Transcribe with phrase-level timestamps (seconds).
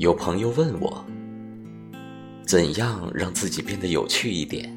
[0.00, 1.04] 有朋友问我，
[2.46, 4.74] 怎样让自己变得有趣一点？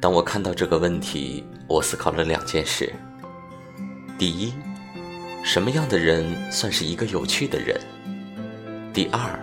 [0.00, 2.88] 当我看到这个问题，我思考了两件事。
[4.16, 4.52] 第一，
[5.42, 7.76] 什么样的人算是一个有趣的人？
[8.94, 9.36] 第二，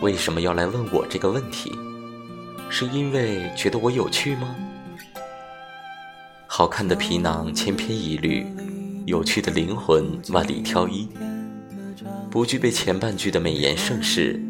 [0.00, 1.76] 为什么要来问我这个问题？
[2.70, 4.54] 是因为觉得我有趣吗？
[6.46, 8.46] 好看的皮囊千篇一律，
[9.06, 11.08] 有趣的灵魂万里挑一。
[12.30, 14.40] 不具备前半句的美言盛世，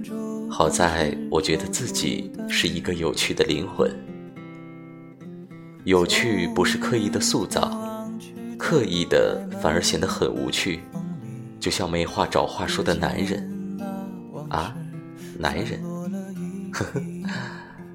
[0.50, 3.90] 好在我觉得自己是一个有趣的灵魂。
[5.84, 8.06] 有趣不是刻意的塑造，
[8.58, 10.80] 刻意的反而显得很无趣，
[11.58, 13.78] 就像没话找话说的男人
[14.50, 14.74] 啊，
[15.38, 15.82] 男人，
[16.70, 17.00] 呵呵，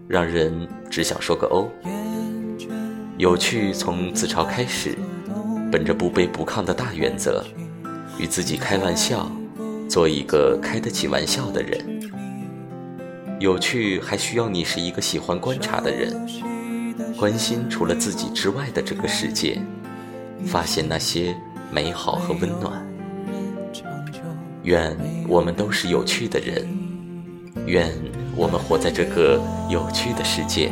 [0.08, 1.70] 让人只想说个哦。
[3.20, 4.98] 有趣从自嘲开始，
[5.72, 7.46] 本着不卑不亢的大原则，
[8.18, 9.32] 与自己开玩笑。
[9.88, 12.02] 做一个开得起玩笑的人，
[13.40, 16.14] 有趣还需要你是一个喜欢观察的人，
[17.18, 19.62] 关心除了自己之外的这个世界，
[20.46, 21.36] 发现那些
[21.72, 22.86] 美好和温暖。
[24.64, 24.98] 愿
[25.28, 26.68] 我们都是有趣的人，
[27.68, 27.92] 愿
[28.36, 30.72] 我们活在这个有趣的世界。